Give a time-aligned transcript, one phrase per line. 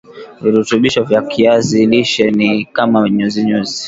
[0.41, 3.77] virutubisho vya kiazi lishe ni kama nyuzinyuzi